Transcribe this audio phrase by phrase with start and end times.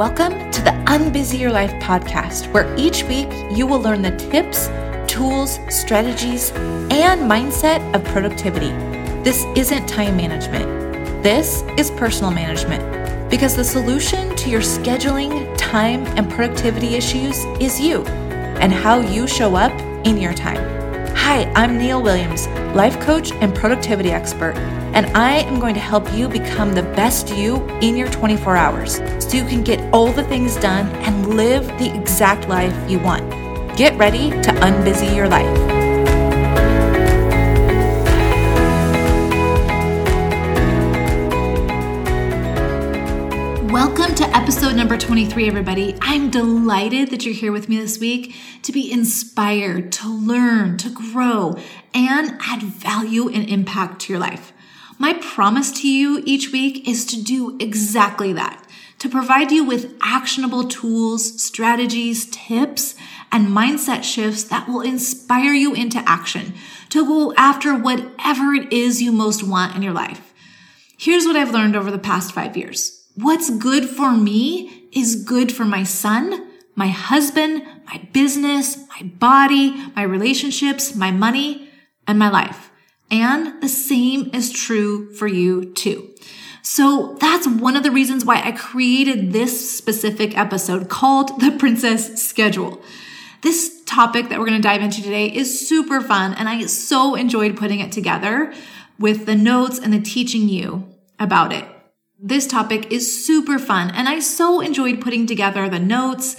[0.00, 4.70] Welcome to the Unbusy Your Life podcast, where each week you will learn the tips,
[5.06, 6.52] tools, strategies,
[6.90, 8.70] and mindset of productivity.
[9.22, 12.82] This isn't time management, this is personal management
[13.28, 18.02] because the solution to your scheduling, time, and productivity issues is you
[18.62, 20.64] and how you show up in your time.
[21.14, 24.54] Hi, I'm Neill Williams, life coach and productivity expert,
[24.92, 28.96] and I am going to help you become the best you in your 24 hours
[29.24, 33.22] so you can get all the things done and live the exact life you want.
[33.76, 35.46] Get ready to unbusy your life.
[43.70, 45.96] Welcome to episode number 23, everybody.
[46.00, 50.90] I'm delighted that you're here with me this week to be inspired, to learn, to
[50.90, 51.56] grow,
[51.94, 54.52] and add value and impact to your life.
[55.00, 58.62] My promise to you each week is to do exactly that,
[58.98, 62.96] to provide you with actionable tools, strategies, tips,
[63.32, 66.52] and mindset shifts that will inspire you into action
[66.90, 70.34] to go after whatever it is you most want in your life.
[70.98, 73.06] Here's what I've learned over the past five years.
[73.14, 79.70] What's good for me is good for my son, my husband, my business, my body,
[79.96, 81.70] my relationships, my money,
[82.06, 82.70] and my life.
[83.10, 86.10] And the same is true for you too.
[86.62, 92.22] So that's one of the reasons why I created this specific episode called the Princess
[92.22, 92.80] Schedule.
[93.42, 97.14] This topic that we're going to dive into today is super fun and I so
[97.14, 98.52] enjoyed putting it together
[98.98, 100.86] with the notes and the teaching you
[101.18, 101.64] about it.
[102.22, 106.36] This topic is super fun, and I so enjoyed putting together the notes,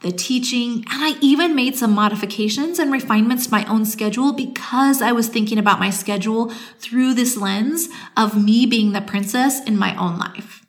[0.00, 5.02] the teaching, and I even made some modifications and refinements to my own schedule because
[5.02, 9.76] I was thinking about my schedule through this lens of me being the princess in
[9.76, 10.64] my own life.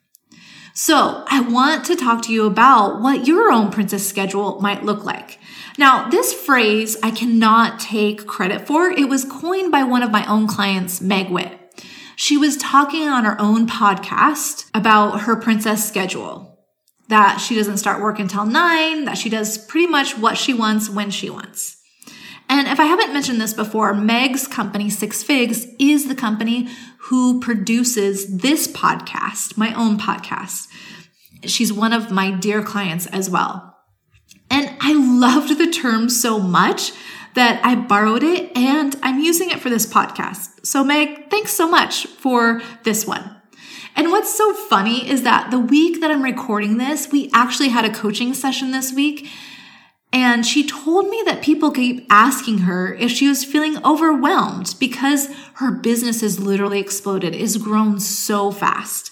[0.73, 5.03] So I want to talk to you about what your own princess schedule might look
[5.03, 5.37] like.
[5.77, 8.89] Now, this phrase I cannot take credit for.
[8.89, 11.57] It was coined by one of my own clients, Meg Witt.
[12.15, 16.58] She was talking on her own podcast about her princess schedule
[17.09, 20.89] that she doesn't start work until nine, that she does pretty much what she wants
[20.89, 21.77] when she wants.
[22.47, 26.67] And if I haven't mentioned this before, Meg's company, Six Figs, is the company
[27.03, 30.67] who produces this podcast, my own podcast.
[31.45, 33.77] She's one of my dear clients as well.
[34.49, 36.91] And I loved the term so much
[37.35, 40.65] that I borrowed it and I'm using it for this podcast.
[40.65, 43.38] So, Meg, thanks so much for this one.
[43.99, 47.83] And what's so funny is that the week that I'm recording this, we actually had
[47.83, 49.27] a coaching session this week.
[50.13, 55.27] And she told me that people keep asking her if she was feeling overwhelmed because
[55.55, 59.11] her business has literally exploded, is grown so fast.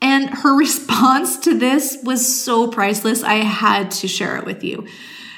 [0.00, 3.24] And her response to this was so priceless.
[3.24, 4.86] I had to share it with you.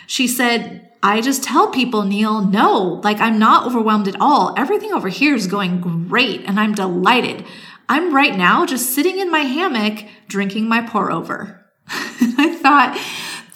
[0.06, 4.52] She said, I just tell people, Neill, no, like I'm not overwhelmed at all.
[4.58, 7.46] Everything over here is going great and I'm delighted.
[7.88, 11.64] I'm right now just sitting in my hammock drinking my pour over.
[11.88, 12.98] I thought,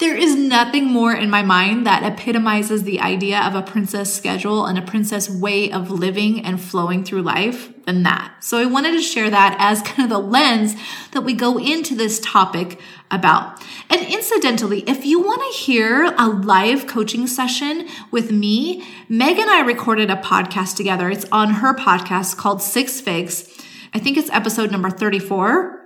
[0.01, 4.65] there is nothing more in my mind that epitomizes the idea of a princess schedule
[4.65, 8.33] and a princess way of living and flowing through life than that.
[8.43, 10.73] So I wanted to share that as kind of the lens
[11.11, 12.79] that we go into this topic
[13.11, 13.63] about.
[13.91, 19.51] And incidentally, if you want to hear a live coaching session with me, Meg and
[19.51, 21.11] I recorded a podcast together.
[21.11, 23.60] It's on her podcast called Six Figs.
[23.93, 25.81] I think it's episode number 34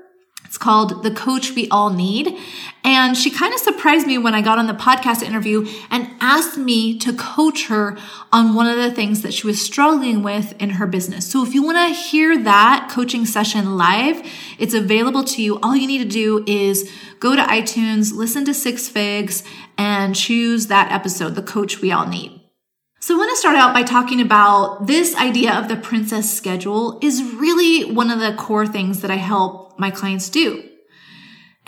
[0.56, 2.38] it's called The Coach We All Need.
[2.84, 6.58] And she kind of surprised me when I got on the podcast interview and asked
[6.58, 7.98] me to coach her
[8.32, 11.30] on one of the things that she was struggling with in her business.
[11.30, 14.26] So if you want to hear that coaching session live,
[14.58, 15.60] it's available to you.
[15.62, 16.90] All you need to do is
[17.20, 19.44] go to iTunes, listen to Six Figs,
[19.78, 22.45] and choose that episode, The Coach We All Need.
[23.06, 26.98] So I want to start out by talking about this idea of the princess schedule
[27.04, 30.68] is really one of the core things that I help my clients do.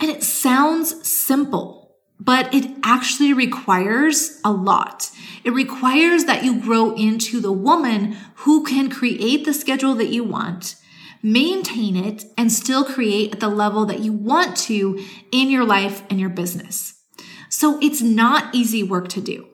[0.00, 5.12] And it sounds simple, but it actually requires a lot.
[5.44, 10.24] It requires that you grow into the woman who can create the schedule that you
[10.24, 10.74] want,
[11.22, 16.02] maintain it, and still create at the level that you want to in your life
[16.10, 17.00] and your business.
[17.48, 19.48] So it's not easy work to do.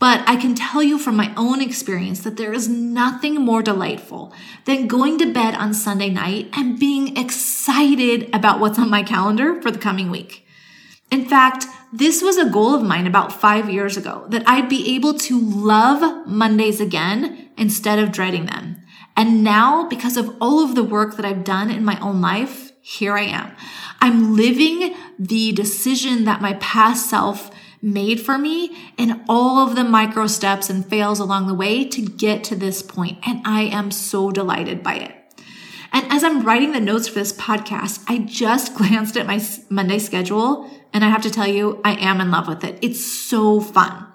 [0.00, 4.32] But I can tell you from my own experience that there is nothing more delightful
[4.64, 9.60] than going to bed on Sunday night and being excited about what's on my calendar
[9.60, 10.46] for the coming week.
[11.10, 14.94] In fact, this was a goal of mine about five years ago that I'd be
[14.94, 18.80] able to love Mondays again instead of dreading them.
[19.16, 22.72] And now, because of all of the work that I've done in my own life,
[22.80, 23.52] here I am.
[24.00, 27.50] I'm living the decision that my past self
[27.82, 32.02] made for me and all of the micro steps and fails along the way to
[32.02, 33.18] get to this point.
[33.26, 35.14] And I am so delighted by it.
[35.92, 39.98] And as I'm writing the notes for this podcast, I just glanced at my Monday
[39.98, 42.78] schedule and I have to tell you, I am in love with it.
[42.82, 44.06] It's so fun.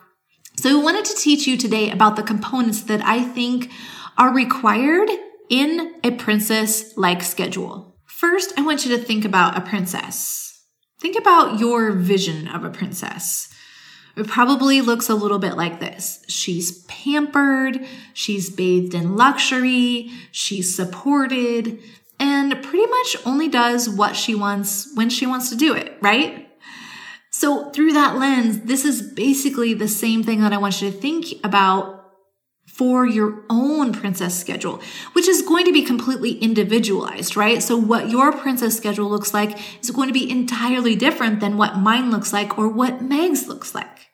[0.57, 3.71] So I wanted to teach you today about the components that I think
[4.17, 5.09] are required
[5.49, 7.97] in a princess like schedule.
[8.05, 10.63] First, I want you to think about a princess.
[10.99, 13.49] Think about your vision of a princess.
[14.15, 16.23] It probably looks a little bit like this.
[16.27, 21.79] She's pampered, she's bathed in luxury, she's supported,
[22.19, 26.49] and pretty much only does what she wants when she wants to do it, right?
[27.29, 30.97] So through that lens, this is basically the same thing that I want you to
[30.97, 31.94] think about
[32.65, 34.81] for your own princess schedule,
[35.13, 37.63] which is going to be completely individualized, right?
[37.63, 41.77] So what your princess schedule looks like is going to be entirely different than what
[41.77, 44.07] mine looks like or what Meg's looks like.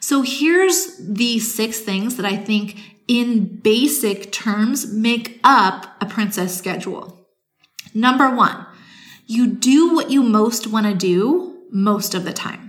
[0.00, 2.78] So here's the six things that I think
[3.08, 7.26] in basic terms make up a princess schedule.
[7.92, 8.66] Number one,
[9.26, 12.67] you do what you most want to do most of the time.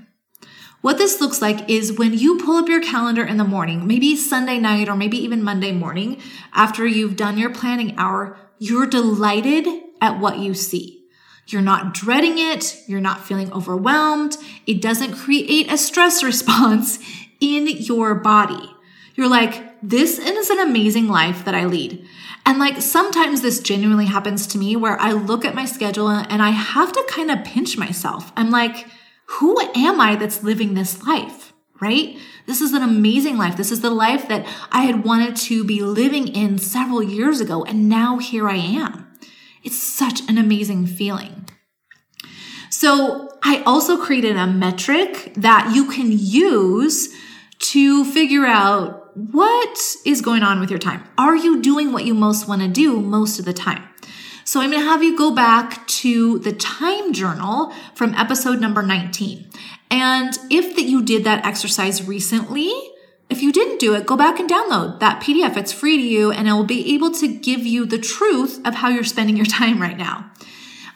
[0.81, 4.15] What this looks like is when you pull up your calendar in the morning, maybe
[4.15, 6.21] Sunday night or maybe even Monday morning,
[6.53, 9.67] after you've done your planning hour, you're delighted
[9.99, 11.03] at what you see.
[11.47, 12.81] You're not dreading it.
[12.87, 14.37] You're not feeling overwhelmed.
[14.65, 16.99] It doesn't create a stress response
[17.41, 18.69] in your body.
[19.15, 22.05] You're like, this is an amazing life that I lead.
[22.45, 26.41] And like sometimes this genuinely happens to me where I look at my schedule and
[26.41, 28.31] I have to kind of pinch myself.
[28.37, 28.87] I'm like,
[29.29, 31.53] who am I that's living this life?
[31.81, 32.17] Right?
[32.45, 33.55] This is an amazing life.
[33.55, 37.63] This is the life that I had wanted to be living in several years ago.
[37.63, 39.07] And now here I am.
[39.63, 41.47] It's such an amazing feeling.
[42.69, 47.09] So I also created a metric that you can use
[47.59, 51.03] to figure out what is going on with your time.
[51.17, 53.83] Are you doing what you most want to do most of the time?
[54.49, 58.81] So I'm going to have you go back to the time journal from episode number
[58.81, 59.47] 19.
[59.91, 62.73] And if that you did that exercise recently,
[63.29, 65.55] if you didn't do it, go back and download that PDF.
[65.55, 68.73] It's free to you and it will be able to give you the truth of
[68.73, 70.31] how you're spending your time right now.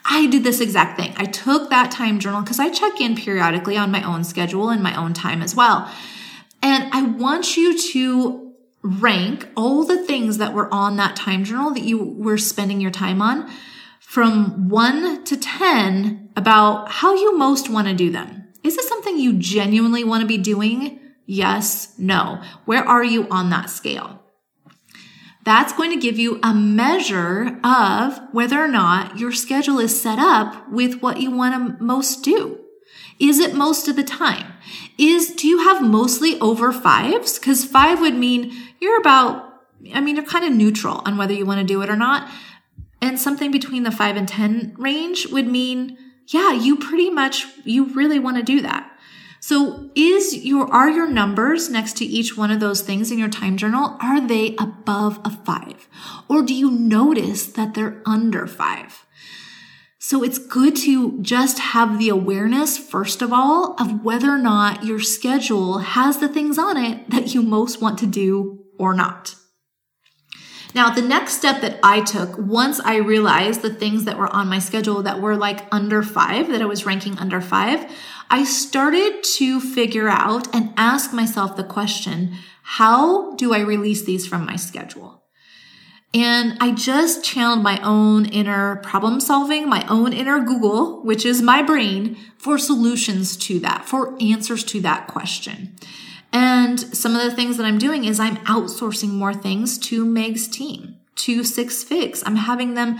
[0.04, 1.14] I did this exact thing.
[1.16, 4.82] I took that time journal because I check in periodically on my own schedule and
[4.82, 5.88] my own time as well.
[6.60, 8.43] And I want you to
[8.84, 12.90] rank all the things that were on that time journal that you were spending your
[12.90, 13.50] time on
[13.98, 18.46] from one to 10 about how you most want to do them.
[18.62, 21.00] Is this something you genuinely want to be doing?
[21.26, 22.42] Yes, no.
[22.66, 24.22] Where are you on that scale?
[25.44, 30.18] That's going to give you a measure of whether or not your schedule is set
[30.18, 32.60] up with what you want to most do.
[33.18, 34.54] Is it most of the time?
[34.98, 37.38] Is, do you have mostly over fives?
[37.38, 39.62] Cause five would mean you're about,
[39.92, 42.30] I mean, you're kind of neutral on whether you want to do it or not.
[43.00, 45.98] And something between the five and 10 range would mean,
[46.28, 48.90] yeah, you pretty much, you really want to do that.
[49.40, 53.28] So is your, are your numbers next to each one of those things in your
[53.28, 55.86] time journal, are they above a five?
[56.28, 59.04] Or do you notice that they're under five?
[59.98, 64.84] So it's good to just have the awareness, first of all, of whether or not
[64.84, 69.34] your schedule has the things on it that you most want to do or not.
[70.74, 74.48] Now, the next step that I took once I realized the things that were on
[74.48, 77.88] my schedule that were like under five, that I was ranking under five,
[78.28, 84.26] I started to figure out and ask myself the question, how do I release these
[84.26, 85.22] from my schedule?
[86.12, 91.42] And I just channeled my own inner problem solving, my own inner Google, which is
[91.42, 95.76] my brain, for solutions to that, for answers to that question.
[96.34, 100.48] And some of the things that I'm doing is I'm outsourcing more things to Meg's
[100.48, 102.24] team, to Six Figs.
[102.26, 102.98] I'm having them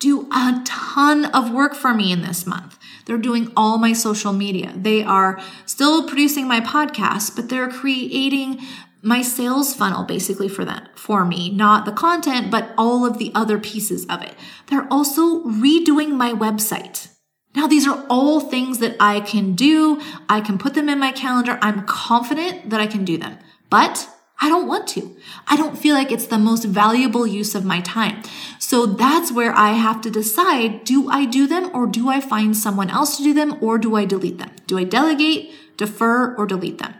[0.00, 2.76] do a ton of work for me in this month.
[3.06, 4.72] They're doing all my social media.
[4.74, 8.60] They are still producing my podcast, but they're creating
[9.00, 13.32] my sales funnel basically for that for me not the content but all of the
[13.34, 14.32] other pieces of it
[14.68, 17.11] they're also redoing my website
[17.54, 21.12] now these are all things that i can do i can put them in my
[21.12, 23.38] calendar i'm confident that i can do them
[23.70, 24.08] but
[24.42, 25.16] I don't want to.
[25.46, 28.22] I don't feel like it's the most valuable use of my time.
[28.58, 32.56] So that's where I have to decide, do I do them or do I find
[32.56, 34.50] someone else to do them or do I delete them?
[34.66, 36.94] Do I delegate, defer, or delete them?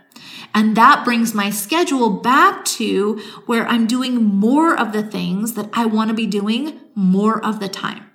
[0.55, 5.69] And that brings my schedule back to where I'm doing more of the things that
[5.73, 8.12] I want to be doing more of the time.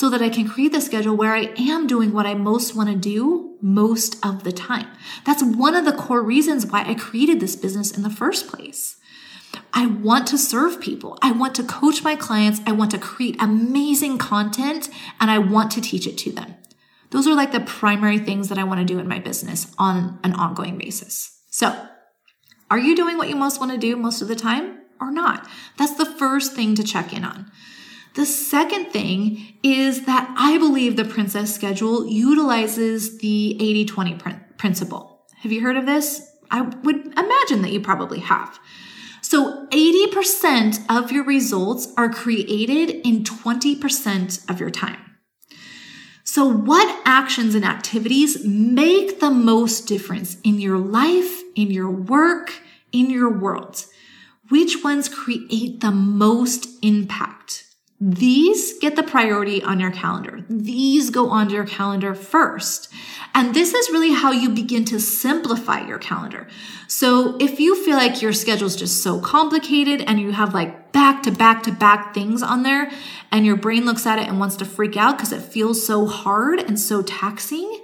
[0.00, 2.88] So that I can create the schedule where I am doing what I most want
[2.88, 4.86] to do most of the time.
[5.26, 8.96] That's one of the core reasons why I created this business in the first place.
[9.74, 11.18] I want to serve people.
[11.20, 12.62] I want to coach my clients.
[12.64, 14.88] I want to create amazing content
[15.20, 16.54] and I want to teach it to them.
[17.10, 20.18] Those are like the primary things that I want to do in my business on
[20.24, 21.42] an ongoing basis.
[21.50, 21.78] So
[22.70, 25.46] are you doing what you most want to do most of the time or not?
[25.76, 27.52] That's the first thing to check in on.
[28.14, 34.18] The second thing is that I believe the princess schedule utilizes the 80 20
[34.56, 35.26] principle.
[35.38, 36.28] Have you heard of this?
[36.50, 38.58] I would imagine that you probably have.
[39.22, 44.98] So 80% of your results are created in 20% of your time.
[46.24, 52.54] So what actions and activities make the most difference in your life, in your work,
[52.92, 53.84] in your world?
[54.48, 57.69] Which ones create the most impact?
[58.02, 60.42] These get the priority on your calendar.
[60.48, 62.90] These go onto your calendar first.
[63.34, 66.48] And this is really how you begin to simplify your calendar.
[66.88, 70.92] So if you feel like your schedule is just so complicated and you have like
[70.92, 72.90] back to back to back things on there
[73.30, 76.06] and your brain looks at it and wants to freak out because it feels so
[76.06, 77.82] hard and so taxing,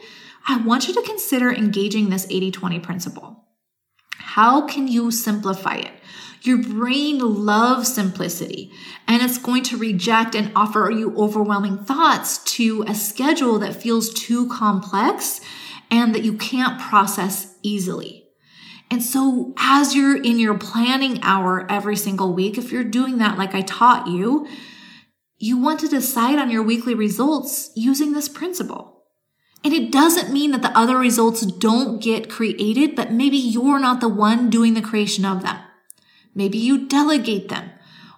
[0.49, 3.45] I want you to consider engaging this 80 20 principle.
[4.17, 5.93] How can you simplify it?
[6.43, 8.71] Your brain loves simplicity
[9.09, 14.13] and it's going to reject and offer you overwhelming thoughts to a schedule that feels
[14.13, 15.41] too complex
[15.91, 18.27] and that you can't process easily.
[18.91, 23.37] And so as you're in your planning hour every single week, if you're doing that
[23.37, 24.47] like I taught you,
[25.39, 29.05] you want to decide on your weekly results using this principle.
[29.65, 34.01] And it doesn't mean that the other results don't get created, but maybe you're not
[34.01, 35.59] the one doing the creation of them.
[36.37, 37.71] Maybe you delegate them,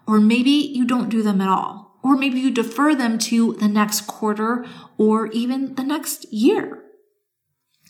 [0.07, 3.69] or maybe you don't do them at all, or maybe you defer them to the
[3.69, 4.67] next quarter
[4.99, 6.83] or even the next year.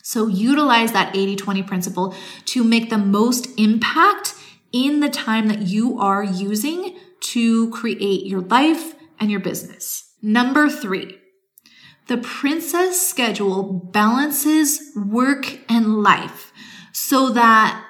[0.02, 2.14] So utilize that 80 20 principle
[2.46, 4.34] to make the most impact
[4.70, 10.14] in the time that you are using to create your life and your business.
[10.20, 11.18] Number three,
[12.06, 16.52] the princess schedule balances work and life
[16.92, 17.84] so that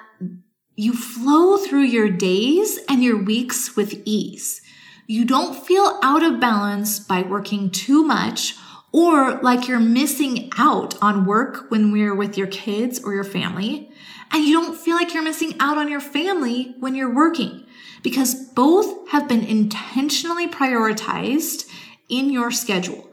[0.79, 4.61] you flow through your days and your weeks with ease.
[5.07, 8.55] You don't feel out of balance by working too much
[8.93, 13.91] or like you're missing out on work when we're with your kids or your family.
[14.31, 17.65] And you don't feel like you're missing out on your family when you're working
[18.01, 21.69] because both have been intentionally prioritized
[22.07, 23.11] in your schedule.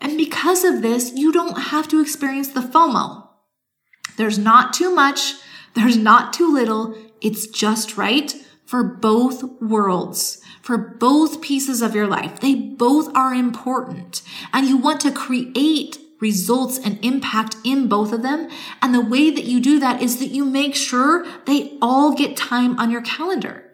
[0.00, 3.28] And because of this, you don't have to experience the FOMO.
[4.16, 5.34] There's not too much
[5.76, 6.96] there's not too little.
[7.20, 12.40] It's just right for both worlds, for both pieces of your life.
[12.40, 18.22] They both are important and you want to create results and impact in both of
[18.22, 18.48] them.
[18.82, 22.36] And the way that you do that is that you make sure they all get
[22.36, 23.65] time on your calendar.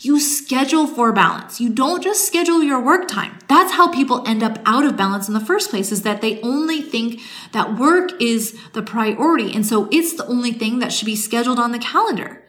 [0.00, 1.60] You schedule for balance.
[1.60, 3.38] You don't just schedule your work time.
[3.48, 6.40] That's how people end up out of balance in the first place is that they
[6.40, 7.20] only think
[7.52, 9.54] that work is the priority.
[9.54, 12.42] And so it's the only thing that should be scheduled on the calendar.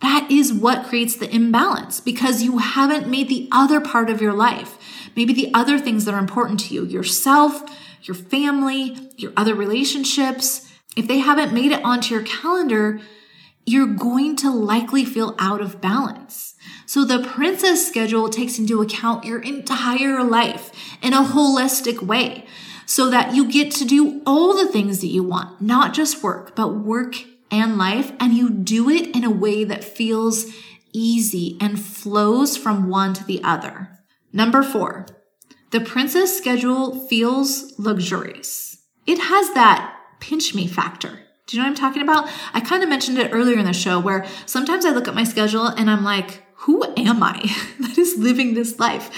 [0.00, 4.32] That is what creates the imbalance because you haven't made the other part of your
[4.32, 4.76] life,
[5.14, 7.62] maybe the other things that are important to you, yourself,
[8.02, 10.68] your family, your other relationships.
[10.96, 13.00] If they haven't made it onto your calendar,
[13.64, 16.51] you're going to likely feel out of balance.
[16.92, 20.70] So the princess schedule takes into account your entire life
[21.00, 22.44] in a holistic way
[22.84, 26.54] so that you get to do all the things that you want, not just work,
[26.54, 27.14] but work
[27.50, 28.12] and life.
[28.20, 30.52] And you do it in a way that feels
[30.92, 33.98] easy and flows from one to the other.
[34.30, 35.06] Number four,
[35.70, 38.82] the princess schedule feels luxurious.
[39.06, 41.20] It has that pinch me factor.
[41.46, 42.28] Do you know what I'm talking about?
[42.52, 45.24] I kind of mentioned it earlier in the show where sometimes I look at my
[45.24, 47.40] schedule and I'm like, who am I
[47.80, 49.10] that is living this life?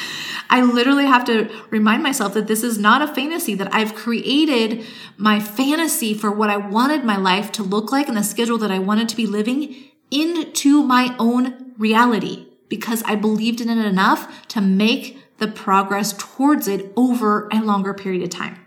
[0.49, 4.85] I literally have to remind myself that this is not a fantasy, that I've created
[5.17, 8.71] my fantasy for what I wanted my life to look like and the schedule that
[8.71, 9.75] I wanted to be living
[10.11, 16.67] into my own reality because I believed in it enough to make the progress towards
[16.67, 18.59] it over a longer period of time.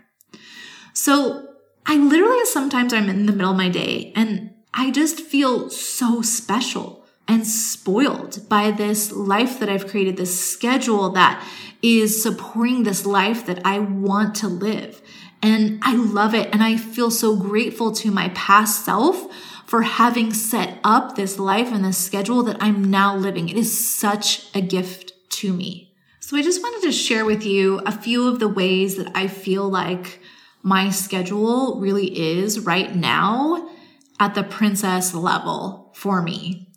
[0.92, 1.48] So
[1.84, 6.22] I literally sometimes I'm in the middle of my day and I just feel so
[6.22, 11.46] special and spoiled by this life that I've created, this schedule that
[11.82, 15.02] is supporting this life that I want to live.
[15.42, 16.48] And I love it.
[16.52, 19.26] And I feel so grateful to my past self
[19.66, 23.48] for having set up this life and this schedule that I'm now living.
[23.48, 25.94] It is such a gift to me.
[26.20, 29.28] So I just wanted to share with you a few of the ways that I
[29.28, 30.20] feel like
[30.62, 33.70] my schedule really is right now
[34.18, 36.67] at the princess level for me.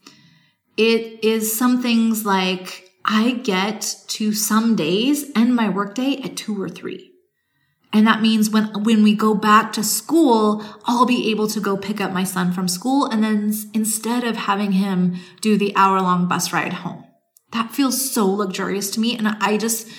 [0.77, 6.61] It is some things like I get to some days end my workday at two
[6.61, 7.11] or three.
[7.93, 11.75] And that means when, when we go back to school, I'll be able to go
[11.75, 13.05] pick up my son from school.
[13.05, 17.03] And then instead of having him do the hour long bus ride home,
[17.51, 19.17] that feels so luxurious to me.
[19.17, 19.89] And I just,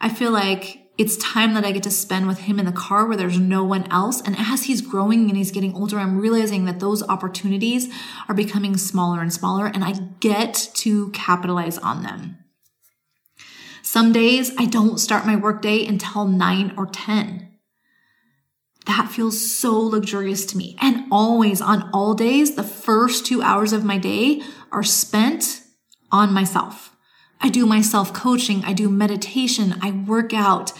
[0.00, 3.06] I feel like it's time that I get to spend with him in the car
[3.06, 4.22] where there's no one else.
[4.22, 7.92] And as he's growing and he's getting older, I'm realizing that those opportunities
[8.28, 12.38] are becoming smaller and smaller and I get to capitalize on them.
[13.82, 17.46] Some days I don't start my workday until nine or 10.
[18.86, 20.76] That feels so luxurious to me.
[20.80, 25.60] And always on all days, the first two hours of my day are spent
[26.10, 26.95] on myself.
[27.40, 28.64] I do my self coaching.
[28.64, 29.78] I do meditation.
[29.82, 30.72] I work out.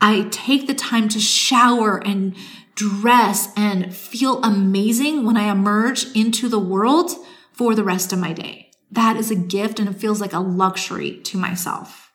[0.00, 2.36] I take the time to shower and
[2.74, 7.12] dress and feel amazing when I emerge into the world
[7.52, 8.70] for the rest of my day.
[8.90, 12.12] That is a gift and it feels like a luxury to myself.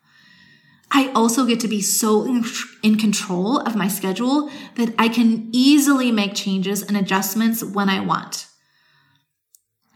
[0.91, 2.43] I also get to be so in,
[2.81, 7.99] in, control of my schedule that I can easily make changes and adjustments when I
[7.99, 8.47] want.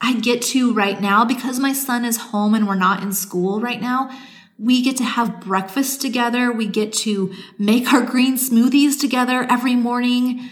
[0.06, 3.62] I get to right now because my son is home and we're not in school
[3.62, 4.12] right now.
[4.60, 6.52] We get to have breakfast together.
[6.52, 10.50] We get to make our green smoothies together every morning.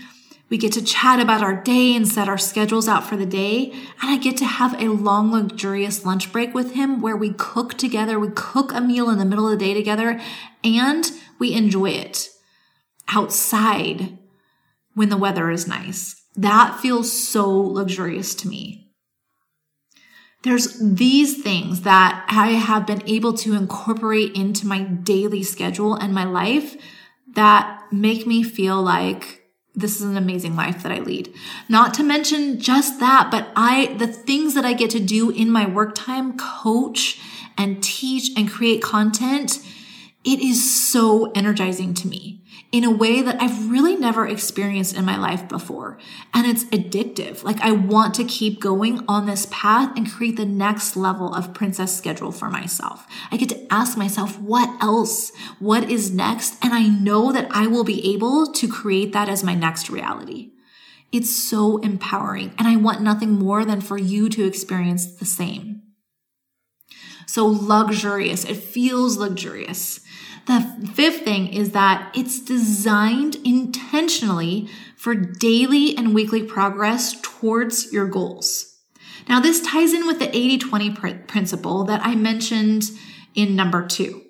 [0.49, 3.73] We get to chat about our day and set our schedules out for the day.
[4.01, 7.73] And I get to have a long, luxurious lunch break with him where we cook
[7.77, 8.17] together.
[8.17, 10.21] We cook a meal in the middle of the day together
[10.63, 12.29] and we enjoy it
[13.09, 14.17] outside
[14.93, 16.23] when the weather is nice.
[16.37, 18.80] That feels so luxurious to me.
[20.43, 26.13] There's these things that I have been able to incorporate into my daily schedule and
[26.13, 26.75] my life
[27.35, 29.41] that make me feel like
[29.73, 31.33] this is an amazing life that I lead.
[31.69, 35.49] Not to mention just that, but I, the things that I get to do in
[35.49, 37.19] my work time, coach
[37.57, 39.59] and teach and create content,
[40.23, 45.03] it is so energizing to me in a way that I've really never experienced in
[45.03, 45.97] my life before.
[46.33, 47.43] And it's addictive.
[47.43, 51.53] Like I want to keep going on this path and create the next level of
[51.53, 53.05] princess schedule for myself.
[53.29, 55.31] I get to ask myself, what else?
[55.59, 56.55] What is next?
[56.63, 60.51] And I know that I will be able to create that as my next reality.
[61.11, 62.53] It's so empowering.
[62.57, 65.81] And I want nothing more than for you to experience the same.
[67.27, 68.45] So luxurious.
[68.45, 69.99] It feels luxurious.
[70.47, 78.07] The fifth thing is that it's designed intentionally for daily and weekly progress towards your
[78.07, 78.79] goals.
[79.29, 80.89] Now, this ties in with the 80 20
[81.27, 82.91] principle that I mentioned
[83.35, 84.23] in number two.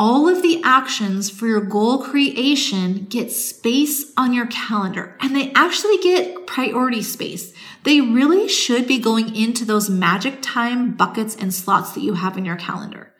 [0.00, 5.52] All of the actions for your goal creation get space on your calendar and they
[5.54, 7.52] actually get priority space.
[7.82, 12.38] They really should be going into those magic time buckets and slots that you have
[12.38, 13.12] in your calendar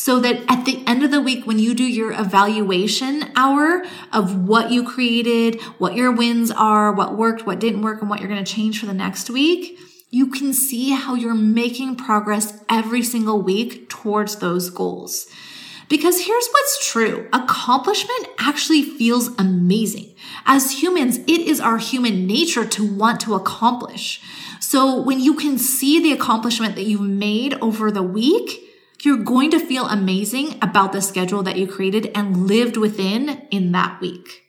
[0.00, 3.84] so that at the end of the week, when you do your evaluation hour
[4.14, 8.18] of what you created, what your wins are, what worked, what didn't work, and what
[8.18, 12.64] you're going to change for the next week, you can see how you're making progress
[12.66, 15.26] every single week towards those goals.
[15.90, 17.28] Because here's what's true.
[17.34, 20.14] Accomplishment actually feels amazing.
[20.46, 24.22] As humans, it is our human nature to want to accomplish.
[24.60, 28.68] So when you can see the accomplishment that you've made over the week,
[29.04, 33.72] you're going to feel amazing about the schedule that you created and lived within in
[33.72, 34.42] that week.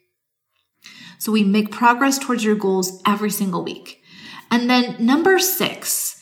[1.19, 4.01] So we make progress towards your goals every single week.
[4.49, 6.21] And then number six,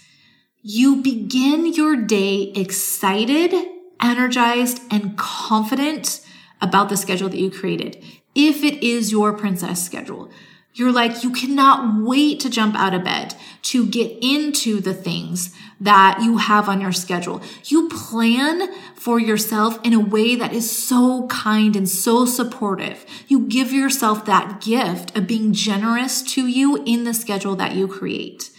[0.62, 3.54] you begin your day excited,
[4.02, 6.22] energized, and confident
[6.62, 8.04] about the schedule that you created.
[8.36, 10.30] If it is your princess schedule,
[10.74, 15.54] you're like, you cannot wait to jump out of bed to get into the things
[15.82, 17.42] that you have on your schedule.
[17.66, 23.06] You plan for yourself in a way that is so kind and so supportive.
[23.28, 27.88] You give yourself that gift of being generous to you in the schedule that you
[27.88, 28.52] create.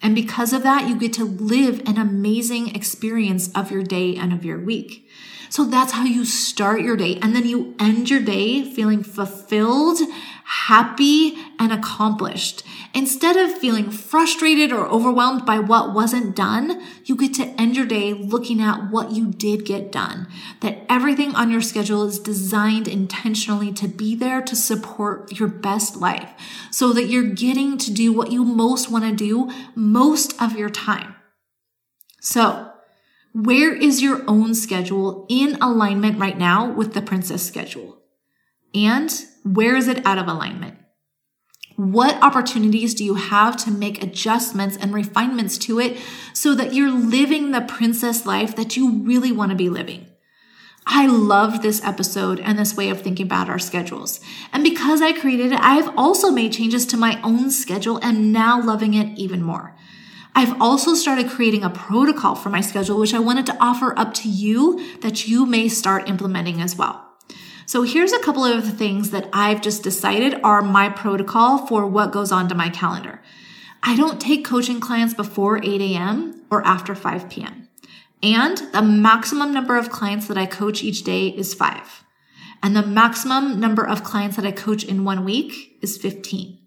[0.00, 4.32] And because of that, you get to live an amazing experience of your day and
[4.32, 5.08] of your week.
[5.48, 7.18] So that's how you start your day.
[7.22, 9.98] And then you end your day feeling fulfilled,
[10.44, 12.62] happy, and accomplished.
[12.94, 17.86] Instead of feeling frustrated or overwhelmed by what wasn't done, you get to end your
[17.86, 20.26] day looking at what you did get done.
[20.60, 25.96] That everything on your schedule is designed intentionally to be there to support your best
[25.96, 26.30] life
[26.70, 30.70] so that you're getting to do what you most want to do most of your
[30.70, 31.14] time.
[32.20, 32.67] So
[33.40, 38.02] Where is your own schedule in alignment right now with the princess schedule?
[38.74, 40.76] And where is it out of alignment?
[41.76, 45.98] What opportunities do you have to make adjustments and refinements to it
[46.32, 50.08] so that you're living the princess life that you really want to be living?
[50.84, 54.18] I love this episode and this way of thinking about our schedules.
[54.52, 58.60] And because I created it, I've also made changes to my own schedule and now
[58.60, 59.76] loving it even more.
[60.38, 64.14] I've also started creating a protocol for my schedule, which I wanted to offer up
[64.14, 67.04] to you that you may start implementing as well.
[67.66, 71.88] So here's a couple of the things that I've just decided are my protocol for
[71.88, 73.20] what goes onto my calendar.
[73.82, 76.40] I don't take coaching clients before 8 a.m.
[76.52, 77.68] or after 5 p.m.
[78.22, 82.04] And the maximum number of clients that I coach each day is five.
[82.62, 86.57] And the maximum number of clients that I coach in one week is 15.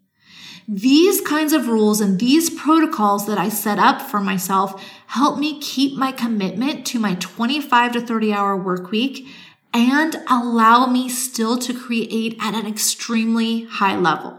[0.67, 5.59] These kinds of rules and these protocols that I set up for myself help me
[5.59, 9.27] keep my commitment to my 25 to 30 hour work week
[9.73, 14.37] and allow me still to create at an extremely high level.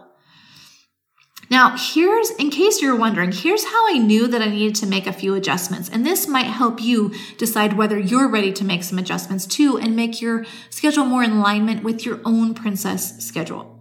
[1.51, 5.07] Now, here's, in case you're wondering, here's how I knew that I needed to make
[5.07, 5.91] a few adjustments.
[5.91, 9.95] And this might help you decide whether you're ready to make some adjustments too and
[9.95, 13.72] make your schedule more in alignment with your own princess schedule.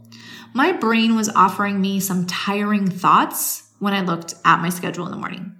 [0.54, 5.12] My brain was offering me some tiring thoughts when I looked at my schedule in
[5.12, 5.56] the morning.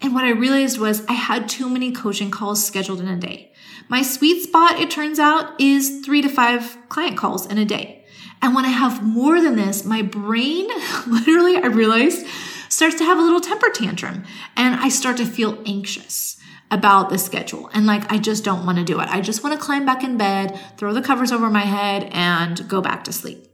[0.00, 3.52] And what I realized was I had too many coaching calls scheduled in a day.
[3.88, 8.04] My sweet spot, it turns out, is three to five client calls in a day.
[8.40, 10.68] And when I have more than this, my brain,
[11.08, 12.24] literally, I realized,
[12.68, 14.24] starts to have a little temper tantrum
[14.56, 16.36] and I start to feel anxious
[16.70, 17.70] about the schedule.
[17.72, 19.08] And like, I just don't want to do it.
[19.08, 22.68] I just want to climb back in bed, throw the covers over my head, and
[22.68, 23.47] go back to sleep.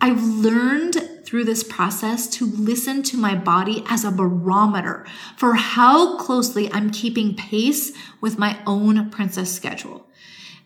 [0.00, 6.16] I've learned through this process to listen to my body as a barometer for how
[6.16, 10.06] closely I'm keeping pace with my own princess schedule.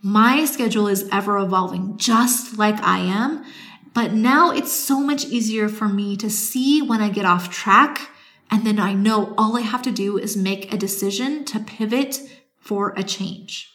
[0.00, 3.44] My schedule is ever evolving just like I am,
[3.92, 8.10] but now it's so much easier for me to see when I get off track.
[8.50, 12.20] And then I know all I have to do is make a decision to pivot
[12.56, 13.70] for a change.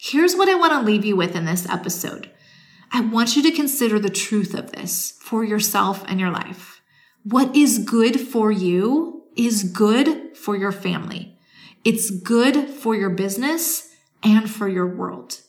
[0.00, 2.30] Here's what I want to leave you with in this episode.
[2.94, 6.80] I want you to consider the truth of this for yourself and your life.
[7.24, 11.36] What is good for you is good for your family.
[11.84, 15.40] It's good for your business and for your world.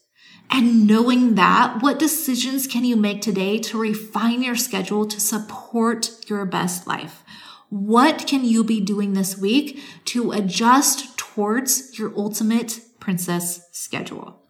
[0.50, 6.10] And knowing that, what decisions can you make today to refine your schedule to support
[6.28, 7.24] your best life?
[7.70, 14.45] What can you be doing this week to adjust towards your ultimate princess schedule?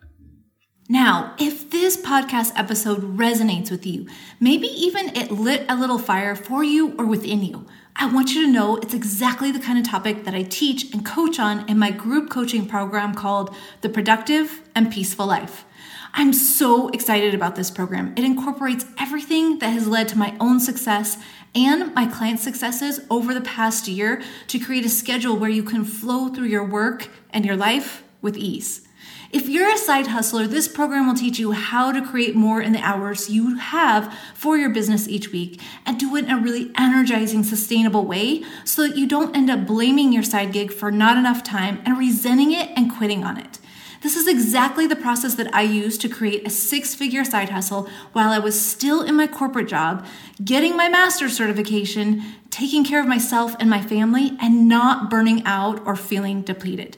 [0.87, 4.05] Now, if this podcast episode resonates with you,
[4.39, 8.45] maybe even it lit a little fire for you or within you, I want you
[8.45, 11.79] to know it's exactly the kind of topic that I teach and coach on in
[11.79, 15.65] my group coaching program called The Productive and Peaceful Life.
[16.13, 18.13] I'm so excited about this program.
[18.15, 21.17] It incorporates everything that has led to my own success
[21.55, 25.83] and my client successes over the past year to create a schedule where you can
[25.83, 28.87] flow through your work and your life with ease.
[29.31, 32.71] If you're a side hustler, this program will teach you how to create more in
[32.71, 36.71] the hours you have for your business each week and do it in a really
[36.77, 41.17] energizing, sustainable way so that you don't end up blaming your side gig for not
[41.17, 43.59] enough time and resenting it and quitting on it.
[44.01, 47.89] This is exactly the process that I used to create a six figure side hustle
[48.13, 50.05] while I was still in my corporate job,
[50.43, 55.85] getting my master's certification, taking care of myself and my family, and not burning out
[55.87, 56.97] or feeling depleted.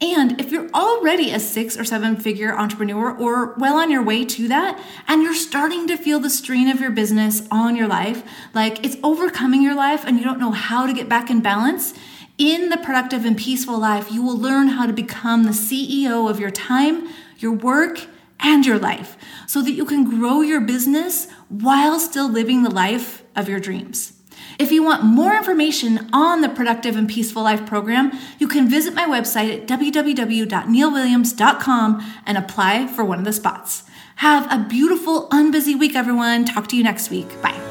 [0.00, 4.24] And if you're already a six or seven figure entrepreneur or well on your way
[4.24, 8.22] to that, and you're starting to feel the strain of your business on your life,
[8.52, 11.94] like it's overcoming your life and you don't know how to get back in balance,
[12.36, 16.40] in the productive and peaceful life, you will learn how to become the CEO of
[16.40, 18.06] your time, your work,
[18.40, 23.22] and your life so that you can grow your business while still living the life
[23.36, 24.14] of your dreams.
[24.58, 28.94] If you want more information on the Productive and Peaceful Life program, you can visit
[28.94, 33.82] my website at www.neillwilliams.com and apply for one of the spots.
[34.16, 36.44] Have a beautiful, unbusy week, everyone.
[36.44, 37.26] Talk to you next week.
[37.42, 37.63] Bye.